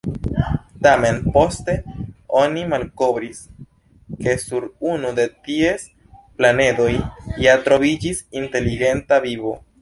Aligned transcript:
Tamen 0.85 1.17
poste 1.33 1.73
oni 2.39 2.63
malkovris, 2.71 3.41
ke 4.23 4.33
sur 4.45 4.65
unu 4.95 5.11
de 5.21 5.27
ties 5.49 5.85
planedoj 6.41 6.89
ja 7.45 7.55
troviĝis 7.69 8.25
inteligenta 8.43 9.23
vivo. 9.29 9.55